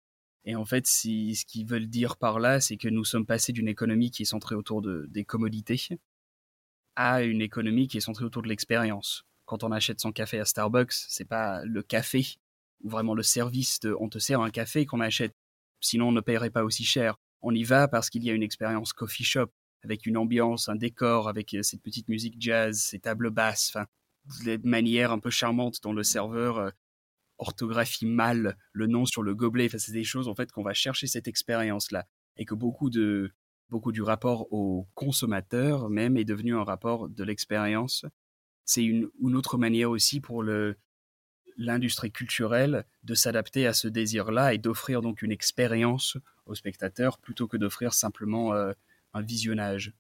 [0.44, 3.68] Et en fait, ce qu'ils veulent dire par là, c'est que nous sommes passés d'une
[3.68, 6.00] économie qui est centrée autour de, des commodités
[6.96, 9.24] à une économie qui est centrée autour de l'expérience.
[9.46, 12.26] Quand on achète son café à Starbucks, c'est pas le café
[12.84, 15.34] ou vraiment le service de on te sert un café qu'on achète,
[15.80, 17.16] sinon on ne paierait pas aussi cher.
[17.42, 19.52] On y va parce qu'il y a une expérience coffee shop
[19.84, 23.88] avec une ambiance, un décor, avec euh, cette petite musique jazz, ces tables basses, enfin,
[24.46, 26.70] de manière un peu charmante dont le serveur euh,
[27.38, 29.66] orthographie mal le nom sur le gobelet.
[29.66, 32.08] Enfin, c'est des choses en fait qu'on va chercher cette expérience-là
[32.38, 33.32] et que beaucoup de
[33.70, 38.06] beaucoup du rapport au consommateur même est devenu un rapport de l'expérience.
[38.66, 40.78] C'est une, une, autre manière aussi pour le,
[41.58, 47.48] l'industrie culturelle de s'adapter à ce désir-là et d'offrir donc une expérience au spectateur plutôt
[47.48, 48.74] que d'offrir simplement euh,
[49.14, 49.94] un visionnage.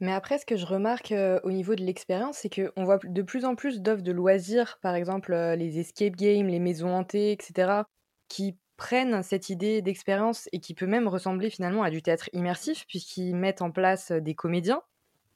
[0.00, 3.22] Mais après, ce que je remarque euh, au niveau de l'expérience, c'est qu'on voit de
[3.22, 7.32] plus en plus d'offres de loisirs, par exemple euh, les escape games, les maisons hantées,
[7.32, 7.84] etc.,
[8.28, 12.86] qui prennent cette idée d'expérience et qui peut même ressembler finalement à du théâtre immersif
[12.86, 14.82] puisqu'ils mettent en place des comédiens.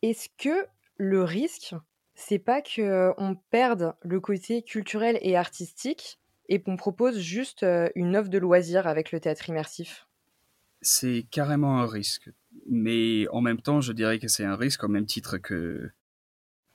[0.01, 1.75] Est-ce que le risque,
[2.15, 8.31] c'est pas qu'on perde le côté culturel et artistique et qu'on propose juste une œuvre
[8.31, 10.07] de loisir avec le théâtre immersif?
[10.85, 12.31] C'est carrément un risque.
[12.71, 15.91] Mais en même temps, je dirais que c'est un risque au même titre que,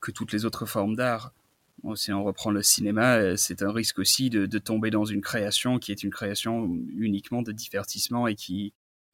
[0.02, 1.34] que toutes les autres formes d'art
[1.96, 5.80] si on reprend le cinéma, euh, c'est un risque aussi de, tomber dans une création
[5.80, 6.66] qui est une création
[6.98, 8.74] uniquement de divertissement et qui,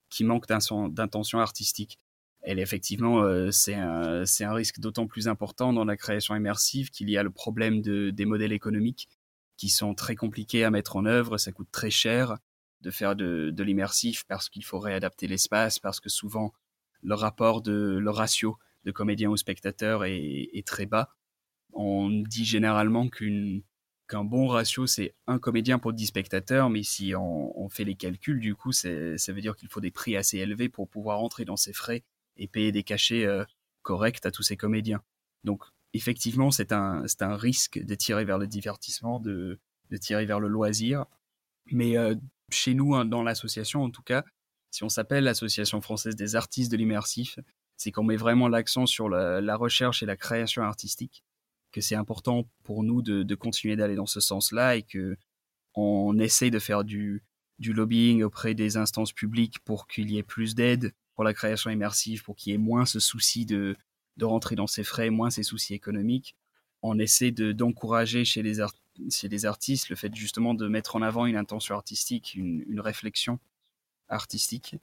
[0.10, 2.00] qui manque d'intention artistique.
[2.46, 7.10] Et effectivement, euh, c'est un, un, risque d'autant plus important dans la création immersive qu'il
[7.10, 9.10] y a le problème de, des modèles économiques
[9.58, 12.38] qui sont très compliqués à mettre en œuvre, ça coûte très cher
[12.86, 16.54] de faire de, l'immersif parce qu'il faut réadapter l'espace, parce que souvent
[17.02, 21.10] le rapport de le ratio de comédien au spectateur est, très bas
[21.74, 23.64] on dit généralement qu'une
[24.08, 28.40] qu'un bon ratio, c'est un comédien pour 10 spectateurs, mais si on, fait les calculs,
[28.40, 31.56] du coup, ça veut dire qu'il faut des prix assez élevés pour pouvoir entrer dans
[31.56, 32.04] ces frais
[32.38, 33.44] et payer des cachets euh,
[33.82, 35.02] corrects à tous ces comédiens.
[35.44, 40.40] Donc, effectivement, c'est un, un risque de tirer vers le divertissement, de, de tirer vers
[40.40, 41.06] le loisir.
[41.72, 42.16] Mais euh,
[42.52, 44.24] chez nous, hein, dans l'association, en tout cas,
[44.72, 47.40] si on s'appelle l'Association française des artistes de l'immersif,
[47.78, 51.24] c'est qu'on met vraiment l'accent sur la, recherche et la création artistique,
[51.72, 55.18] que c'est important pour nous de, continuer d'aller dans ce sens-là et que
[55.76, 57.24] on essaye de faire du,
[57.60, 62.24] lobbying auprès des instances publiques pour qu'il y ait plus d'aide pour la création immersive,
[62.24, 63.76] pour qu'il y ait moins ce souci de,
[64.22, 66.36] rentrer dans ses frais, moins ces soucis économiques.
[66.82, 68.60] On essaie d'encourager chez, les
[69.10, 72.80] chez les artistes le fait justement de mettre en avant une intention artistique, une, une
[72.80, 73.40] réflexion
[74.10, 74.78] artistique,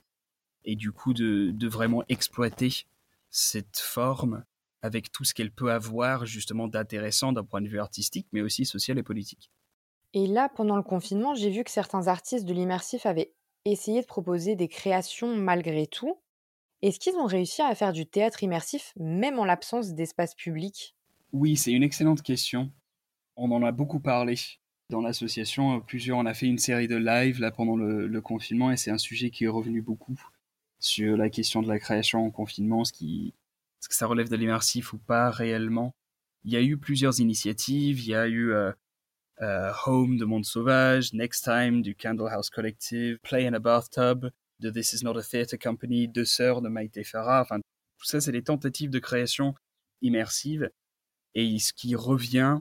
[0.65, 2.87] et du coup de, de vraiment exploiter
[3.31, 4.45] cette forme
[4.83, 8.65] avec tout ce qu'elle peut avoir justement d'intéressant d'un point de vue artistique, mais aussi
[8.65, 9.51] social et politique.
[10.15, 14.07] Et là, pendant le confinement, j'ai vu que certains artistes de l'immersif avaient essayé de
[14.07, 16.19] proposer des créations malgré tout.
[16.83, 20.97] Est-ce qu'ils ont réussi à faire du théâtre immersif même en l'absence d'espace public?
[21.33, 22.73] Oui, c'est une excellente question.
[23.45, 24.37] On en a beaucoup parlé
[24.89, 25.81] dans l'association.
[25.81, 28.99] Plusieurs, on a fait une série de lives là pendant le, confinement et c'est un
[28.99, 30.17] sujet qui est revenu beaucoup
[30.79, 33.35] sur la question de la création en confinement, ce qui,
[33.81, 35.93] est-ce que ça relève de l'immersif ou pas réellement.
[36.45, 37.99] Il y a eu plusieurs initiatives.
[37.99, 38.71] Il y a eu euh,
[39.41, 44.31] euh, Home de Monde Sauvage, Next Time du Candle House Collective, Play in a Bathtub
[44.61, 47.43] de This Is Not a Theatre Company, Deux Sœurs de Maïté Farah.
[47.43, 49.57] Enfin, tout ça, c'est des tentatives de création
[50.01, 50.71] immersive.
[51.35, 52.61] Et ce qui revient,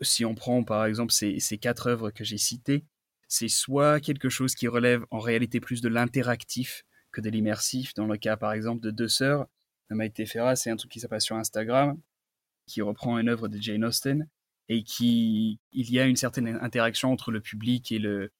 [0.00, 2.84] si on prend par exemple ces, quatre œuvres que j'ai citées,
[3.28, 7.94] c'est soit quelque chose qui relève en réalité plus de l'interactif que de l'immersif.
[7.94, 9.46] Dans le cas par exemple de Deux Sœurs
[9.90, 11.98] de Maïté Farah, c'est un truc qui s'appelle sur Instagram,
[12.66, 14.28] qui reprend une œuvre de Jane Austen
[14.68, 18.30] et qui il y a une certaine interaction entre le public et le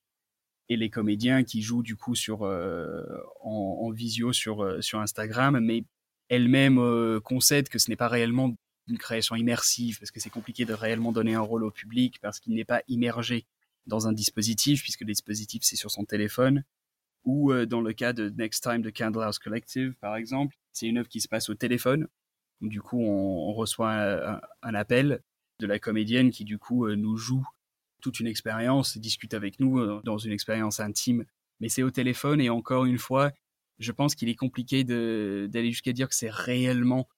[0.68, 3.04] et les comédiens qui jouent du coup sur euh,
[3.40, 5.84] en, visio sur euh, sur Instagram mais
[6.28, 8.54] elle-même euh, concède que ce n'est pas réellement
[8.90, 12.40] une création immersive parce que c'est compliqué de réellement donner un rôle au public parce
[12.40, 13.46] qu'il n'est pas immergé
[13.86, 16.64] dans un dispositif puisque le dispositif c'est sur son téléphone
[17.24, 21.08] ou dans le cas de Next Time de Candlehouse Collective par exemple c'est une œuvre
[21.08, 22.08] qui se passe au téléphone
[22.60, 25.22] du coup on, reçoit un, appel
[25.58, 27.46] de la comédienne qui du coup euh, nous joue
[28.00, 31.24] toute une expérience, discute avec nous euh, dans une expérience intime.
[31.60, 33.32] Mais c'est au téléphone et encore une fois,
[33.78, 37.08] je pense qu'il est compliqué d'aller jusqu'à dire que c'est réellement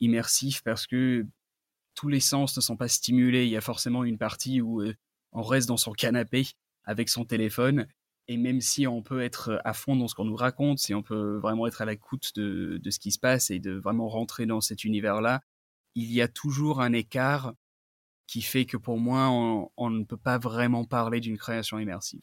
[0.00, 1.26] immersif parce que
[1.94, 3.44] tous les sens ne sont pas stimulés.
[3.44, 4.94] Il y a forcément une partie où euh,
[5.32, 6.48] on reste dans son canapé
[6.84, 7.86] avec son téléphone.
[8.28, 11.02] Et même si on peut être à fond dans ce qu'on nous raconte, si on
[11.02, 14.46] peut vraiment être à l'écoute de, de ce qui se passe et de vraiment rentrer
[14.46, 15.42] dans cet univers-là,
[15.94, 17.54] il y a toujours un écart
[18.30, 19.28] qui fait que pour moi,
[19.76, 22.22] on, ne peut pas vraiment parler d'une création immersive.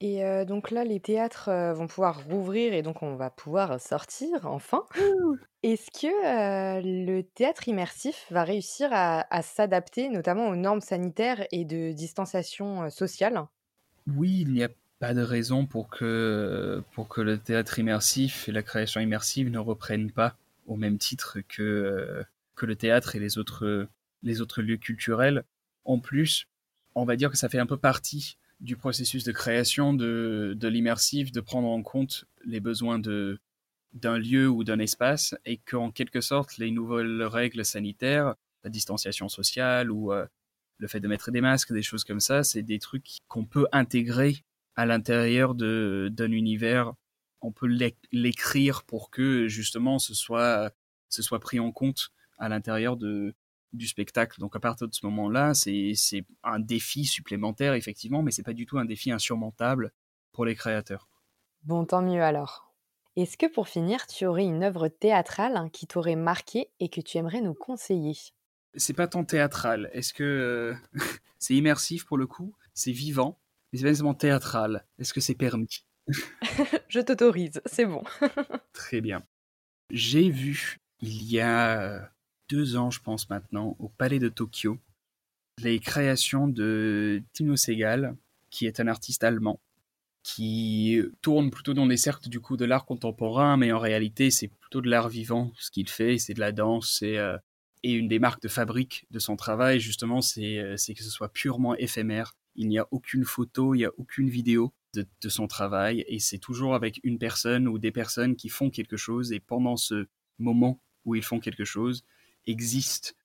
[0.00, 4.84] Et donc là, les théâtres vont pouvoir rouvrir et donc on va pouvoir sortir enfin.
[5.62, 11.92] Est-ce que le théâtre immersif va réussir à, s'adapter notamment aux normes sanitaires et de
[11.92, 13.46] distanciation sociale?
[14.06, 18.52] Oui, il n'y a pas de raison pour que, pour que le théâtre immersif et
[18.52, 22.22] la création immersive ne reprennent pas au même titre que,
[22.54, 23.88] que le théâtre et les autres
[24.22, 25.44] les autres lieux culturels.
[25.84, 26.48] En plus,
[26.94, 30.68] on va dire que ça fait un peu partie du processus de création de, de
[30.68, 33.38] l'immersif, de prendre en compte les besoins de,
[33.92, 39.28] d'un lieu ou d'un espace et qu'en quelque sorte, les nouvelles règles sanitaires, la distanciation
[39.28, 40.26] sociale ou euh,
[40.78, 43.66] le fait de mettre des masques, des choses comme ça, c'est des trucs qu'on peut
[43.72, 46.92] intégrer à l'intérieur de, d'un univers.
[47.40, 47.68] On peut
[48.12, 50.72] l'écrire pour que justement ce soit,
[51.08, 53.34] ce soit pris en compte à l'intérieur de,
[53.76, 54.40] du spectacle.
[54.40, 55.94] Donc à partir de ce moment-là, c'est
[56.42, 59.92] un défi supplémentaire, effectivement, mais c'est pas du tout un défi insurmontable
[60.32, 61.08] pour les créateurs.
[61.64, 62.74] Bon, tant mieux alors.
[63.16, 67.16] Est-ce que pour finir, tu aurais une œuvre théâtrale qui t'aurait marqué et que tu
[67.16, 68.14] aimerais nous conseiller?
[68.74, 69.88] C'est pas tant théâtral.
[69.92, 70.74] Est-ce que euh,
[71.38, 72.54] c'est immersif pour le coup?
[72.74, 73.38] C'est vivant,
[73.72, 74.84] mais c'est pas nécessairement théâtral.
[74.98, 75.86] Est-ce que c'est permis?
[76.88, 78.04] Je t'autorise, c'est bon.
[78.72, 79.22] Très bien.
[79.90, 82.10] J'ai vu il y a
[82.48, 84.78] deux ans, je pense maintenant, au Palais de Tokyo,
[85.62, 88.16] les créations de Tino Segal,
[88.50, 89.60] qui est un artiste allemand,
[90.22, 94.48] qui tourne plutôt dans les cercles du coup de l'art contemporain, mais en réalité c'est
[94.48, 97.38] plutôt de l'art vivant ce qu'il fait, c'est de la danse, c'est euh,
[97.82, 101.32] et une des marques de fabrique de son travail justement c'est euh, que ce soit
[101.32, 102.34] purement éphémère.
[102.56, 106.38] Il n'y a aucune photo, il n'y a aucune vidéo de son travail et c'est
[106.38, 110.06] toujours avec une personne ou des personnes qui font quelque chose et pendant ce
[110.38, 112.02] moment où ils font quelque chose,
[112.46, 113.16] existe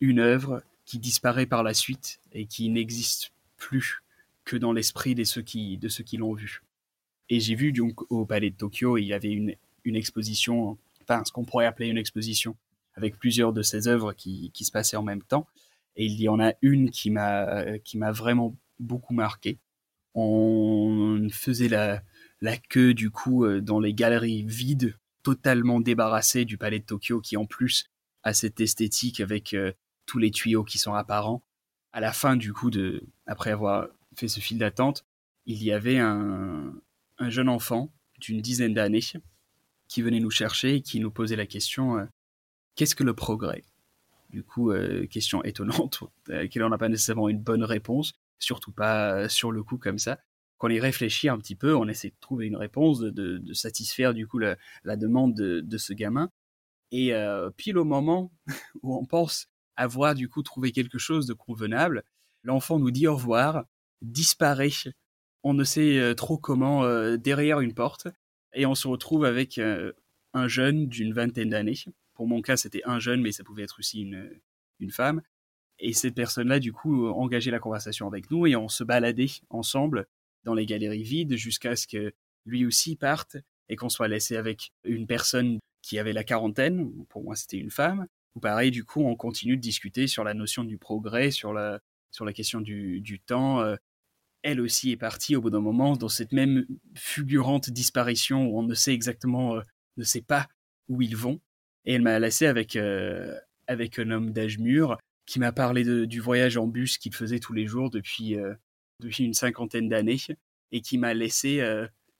[0.00, 4.02] une œuvre qui disparaît par la suite et qui n'existe plus
[4.44, 6.62] que dans l'esprit de ceux qui, qui l'ont vu.
[7.28, 11.22] Et j'ai vu donc au Palais de Tokyo, il y avait une, une exposition, enfin
[11.24, 12.56] ce qu'on pourrait appeler une exposition,
[12.94, 15.46] avec plusieurs de ses œuvres qui, qui se passaient en même temps.
[15.96, 19.58] Et il y en a une qui m'a qui m'a vraiment beaucoup marqué.
[20.14, 22.02] On faisait la,
[22.40, 27.20] la queue du coup euh, dans les galeries vides, totalement débarrassées du palais de Tokyo,
[27.20, 27.84] qui en plus
[28.22, 29.72] a cette esthétique avec euh,
[30.06, 31.42] tous les tuyaux qui sont apparents.
[31.92, 35.04] À la fin du coup de, après avoir fait ce fil d'attente,
[35.46, 36.72] il y avait un,
[37.18, 39.00] un jeune enfant d'une dizaine d'années
[39.88, 42.04] qui venait nous chercher et qui nous posait la question euh,
[42.76, 43.64] qu'est-ce que le progrès?
[44.30, 44.72] Du coup,
[45.10, 49.64] question étonnante, à laquelle on n'a pas nécessairement une bonne réponse, surtout pas sur le
[49.64, 50.20] coup comme ça
[50.60, 54.12] quand on y réfléchit un petit peu, on essaie de trouver une réponse, de, satisfaire
[54.12, 56.30] du coup la, demande de, ce gamin.
[56.90, 58.32] Et euh, pile au moment
[58.82, 62.04] où on pense avoir du coup trouvé quelque chose de convenable,
[62.42, 63.64] l'enfant nous dit au revoir,
[64.02, 64.70] disparaît,
[65.42, 68.08] on ne sait euh, trop comment, euh, derrière une porte,
[68.52, 69.60] et on se retrouve avec
[70.34, 71.78] un jeune d'une vingtaine d'années.
[72.14, 74.28] Pour mon cas, c'était un jeune, mais ça pouvait être aussi une,
[74.80, 75.22] une femme.
[75.78, 80.08] Et cette personne-là, du coup, engageait la conversation avec nous et on se baladait ensemble
[80.42, 82.12] dans les galeries vides jusqu'à ce que
[82.44, 83.36] lui aussi parte
[83.70, 87.70] et qu'on soit laissé avec une personne qui avait la quarantaine, pour moi c'était une
[87.70, 91.52] femme, ou pareil, du coup, on continue de discuter sur la notion du progrès, sur
[91.52, 91.80] la,
[92.10, 93.60] sur la question du, du temps.
[93.60, 93.76] Euh,
[94.42, 98.62] elle aussi est partie au bout d'un moment dans cette même fulgurante disparition où on
[98.62, 99.62] ne sait exactement, euh,
[99.96, 100.48] ne sait pas
[100.88, 101.40] où ils vont.
[101.84, 106.20] Et elle m'a laissé avec, euh, avec un homme d'âge mûr qui m'a parlé du
[106.20, 108.36] voyage en bus qu'il faisait tous les jours depuis,
[108.98, 110.16] depuis une cinquantaine d'années
[110.72, 111.64] et qui m'a laissé,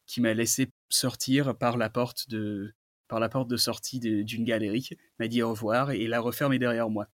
[0.06, 2.74] qui m'a laissé sortir par la porte de,
[3.08, 6.90] par la porte de sortie d'une galerie, m'a dit au revoir et l'a refermé derrière
[6.90, 7.08] moi.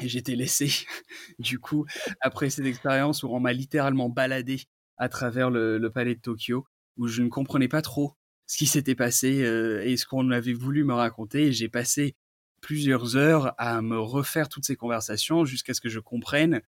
[0.00, 0.68] Et j'étais laissé,
[1.38, 1.86] du coup,
[2.20, 4.62] après cette expérience où on m'a littéralement baladé
[4.96, 8.94] à travers le, palais de Tokyo, où je ne comprenais pas trop ce qui s'était
[8.94, 11.52] passé euh, et ce qu'on avait voulu me raconter.
[11.52, 12.16] J'ai passé
[12.60, 16.60] plusieurs heures à me refaire toutes ces conversations jusqu'à ce que je comprenne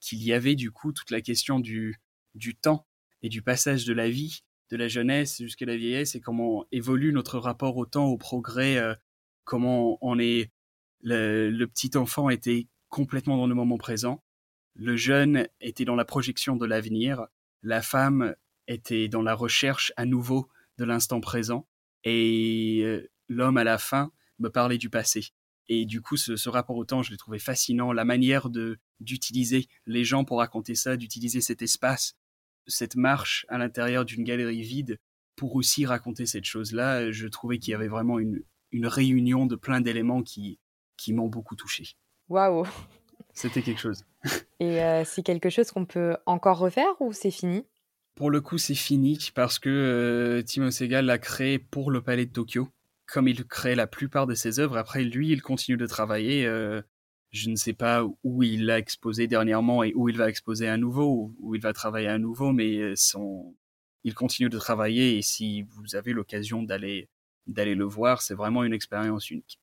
[0.00, 2.00] qu'il y avait du coup toute la question du,
[2.34, 2.86] du temps
[3.22, 7.12] et du passage de la vie, de la jeunesse jusqu'à la vieillesse et comment évolue
[7.12, 8.94] notre rapport au temps, au progrès, euh,
[9.44, 10.52] comment on est
[11.00, 14.22] le, petit enfant était complètement dans le moment présent,
[14.74, 17.26] le jeune était dans la projection de l'avenir,
[17.62, 18.34] la femme
[18.66, 21.66] était dans la recherche à nouveau de l'instant présent
[22.04, 25.32] et euh, l'homme à la fin me parlait du passé.
[25.68, 27.92] Et du coup, ce, rapport au temps, je l'ai trouvé fascinant.
[27.92, 32.16] La manière de d'utiliser les gens pour raconter ça, d'utiliser cet espace,
[32.68, 34.98] cette marche à l'intérieur d'une galerie vide
[35.36, 39.56] pour aussi raconter cette chose-là, je trouvais qu'il y avait vraiment une, une réunion de
[39.56, 40.58] plein d'éléments qui,
[40.96, 41.96] qui m'ont beaucoup touché.
[42.28, 42.66] Waouh
[43.32, 44.04] C'était quelque chose.
[44.60, 47.64] Et euh, c'est quelque chose qu'on peut encore refaire ou c'est fini?
[48.16, 52.26] Pour le coup, c'est fini parce que euh, Timo Segal l'a créé pour le Palais
[52.26, 52.68] de Tokyo
[53.08, 56.46] comme il crée la plupart de ses œuvres, après lui, il continue de travailler.
[56.46, 56.82] Euh,
[57.30, 60.76] je ne sais pas où il l'a exposé dernièrement et où il va exposer à
[60.76, 63.54] nouveau, où il va travailler à nouveau, mais euh, son...
[64.04, 67.08] il continue de travailler et si vous avez l'occasion d'aller
[67.46, 69.58] d'aller le voir, c'est vraiment une expérience unique.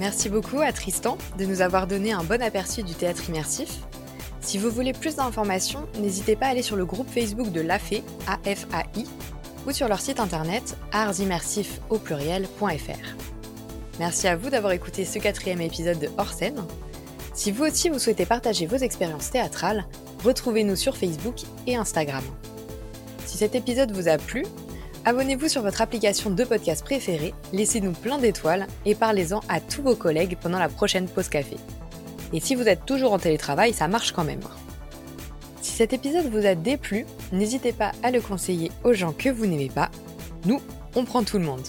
[0.00, 3.80] Merci beaucoup à Tristan de nous avoir donné un bon aperçu du théâtre immersif.
[4.40, 8.02] Si vous voulez plus d'informations, n'hésitez pas à aller sur le groupe Facebook de l'AFE,
[8.26, 9.04] AFAI,
[9.66, 13.29] ou sur leur site internet artsimmersif au pluriel.fr.
[14.00, 16.64] Merci à vous d'avoir écouté ce quatrième épisode de Hors scène.
[17.34, 19.84] Si vous aussi vous souhaitez partager vos expériences théâtrales,
[20.24, 21.34] retrouvez-nous sur Facebook
[21.66, 22.24] et Instagram.
[23.26, 24.46] Si cet épisode vous a plu,
[25.04, 29.96] abonnez-vous sur votre application de podcast préférée, laissez-nous plein d'étoiles et parlez-en à tous vos
[29.96, 31.58] collègues pendant la prochaine pause café.
[32.32, 34.40] Et si vous êtes toujours en télétravail, ça marche quand même.
[35.60, 39.44] Si cet épisode vous a déplu, n'hésitez pas à le conseiller aux gens que vous
[39.44, 39.90] n'aimez pas.
[40.46, 40.62] Nous,
[40.96, 41.68] on prend tout le monde.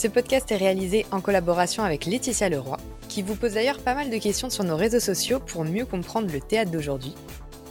[0.00, 2.78] Ce podcast est réalisé en collaboration avec Laetitia Leroy,
[3.10, 6.32] qui vous pose d'ailleurs pas mal de questions sur nos réseaux sociaux pour mieux comprendre
[6.32, 7.14] le théâtre d'aujourd'hui.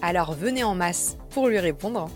[0.03, 2.07] Alors venez en masse pour lui répondre.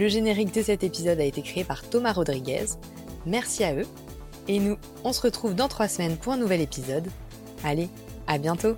[0.00, 2.64] Le générique de cet épisode a été créé par Thomas Rodriguez.
[3.24, 3.86] Merci à eux.
[4.48, 7.06] Et nous, on se retrouve dans trois semaines pour un nouvel épisode.
[7.62, 7.88] Allez,
[8.26, 8.74] à bientôt